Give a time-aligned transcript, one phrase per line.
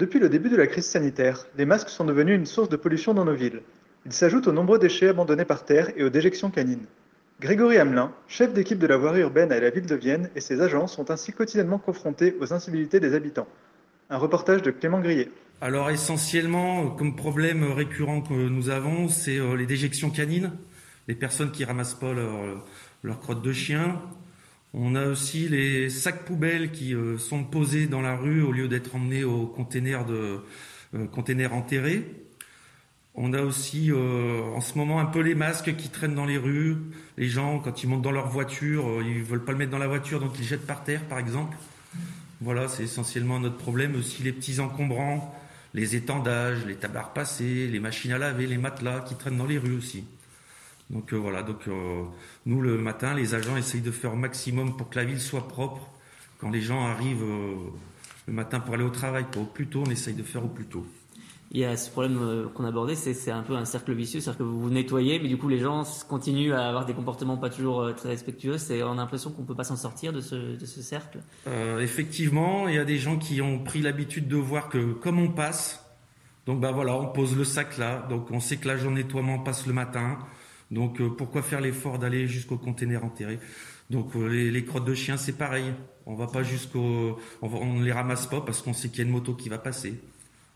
[0.00, 3.12] Depuis le début de la crise sanitaire, les masques sont devenus une source de pollution
[3.12, 3.60] dans nos villes.
[4.06, 6.86] Ils s'ajoutent aux nombreux déchets abandonnés par terre et aux déjections canines.
[7.38, 10.62] Grégory Hamelin, chef d'équipe de la voirie urbaine à la ville de Vienne, et ses
[10.62, 13.46] agents sont ainsi quotidiennement confrontés aux incivilités des habitants.
[14.08, 15.28] Un reportage de Clément Grillet.
[15.60, 20.52] Alors essentiellement, comme problème récurrent que nous avons, c'est euh, les déjections canines,
[21.08, 22.64] les personnes qui ramassent pas leur,
[23.02, 24.00] leur crotte de chien.
[24.72, 28.68] On a aussi les sacs poubelles qui euh, sont posés dans la rue au lieu
[28.68, 30.44] d'être emmenés au container de
[30.94, 32.04] euh, container enterré.
[33.16, 36.38] On a aussi euh, en ce moment un peu les masques qui traînent dans les
[36.38, 36.76] rues.
[37.18, 39.88] Les gens, quand ils montent dans leur voiture, ils veulent pas le mettre dans la
[39.88, 41.56] voiture, donc ils jettent par terre, par exemple.
[42.40, 43.96] Voilà, c'est essentiellement notre problème.
[43.96, 45.34] Aussi les petits encombrants,
[45.74, 49.58] les étendages, les à repasser, les machines à laver, les matelas qui traînent dans les
[49.58, 50.04] rues aussi.
[50.90, 52.02] Donc euh, voilà, donc euh,
[52.46, 55.46] nous le matin, les agents essayent de faire au maximum pour que la ville soit
[55.46, 55.88] propre.
[56.38, 57.54] Quand les gens arrivent euh,
[58.26, 60.48] le matin pour aller au travail, pas au plus tôt, on essaye de faire au
[60.48, 60.84] plus tôt.
[61.52, 64.38] Il y a ce problème qu'on abordait, c'est c'est un peu un cercle vicieux, c'est-à-dire
[64.38, 67.50] que vous vous nettoyez, mais du coup les gens continuent à avoir des comportements pas
[67.50, 68.56] toujours très respectueux.
[68.56, 71.18] C'est on a l'impression qu'on peut pas s'en sortir de ce, de ce cercle.
[71.48, 75.18] Euh, effectivement, il y a des gens qui ont pris l'habitude de voir que comme
[75.18, 75.84] on passe,
[76.46, 79.40] donc bah voilà, on pose le sac là, donc on sait que l'agent de nettoiement
[79.40, 80.18] passe le matin,
[80.70, 83.38] donc euh, pourquoi faire l'effort d'aller jusqu'au conteneur enterré?
[83.90, 85.72] Donc euh, les, les crottes de chien, c'est pareil,
[86.06, 88.98] on va pas jusqu'au, on, va- on ne les ramasse pas parce qu'on sait qu'il
[88.98, 89.94] y a une moto qui va passer.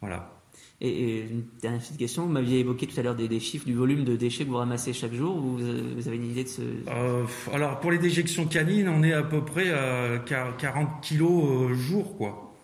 [0.00, 0.36] Voilà.
[0.80, 3.66] Et, et une dernière petite question, vous m'aviez évoqué tout à l'heure des, des chiffres
[3.66, 5.38] du volume de déchets que vous ramassez chaque jour.
[5.38, 6.62] Vous, vous avez une idée de ce...
[6.88, 12.16] Euh, alors pour les déjections canines, on est à peu près à 40 kilos jour,
[12.16, 12.54] quoi.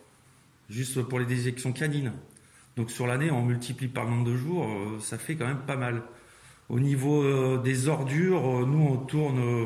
[0.69, 2.11] Juste pour les déjections canines.
[2.75, 4.67] Donc sur l'année, on multiplie par le nombre de jours,
[4.99, 6.01] ça fait quand même pas mal.
[6.69, 9.65] Au niveau euh, des ordures, euh, nous on tourne, euh,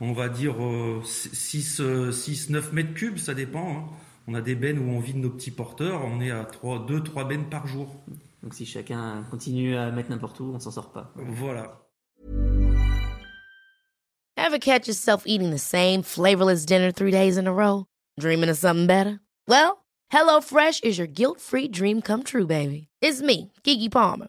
[0.00, 0.56] on va dire
[1.04, 1.80] 6,
[2.12, 3.70] 6, 9 mètres cubes, ça dépend.
[3.70, 3.84] hein.
[4.28, 7.02] On a des bennes où on vide nos petits porteurs, on est à 3, 2,
[7.04, 7.94] 3 bennes par jour.
[8.42, 11.12] Donc si chacun continue à mettre n'importe où, on s'en sort pas.
[11.14, 11.80] Voilà.
[14.36, 17.84] Ever catch yourself eating the same flavorless dinner three days in a row?
[18.18, 19.20] Dreaming of something better?
[19.48, 22.88] Well, HelloFresh is your guilt-free dream come true, baby.
[23.00, 24.28] It's me, Kiki Palmer.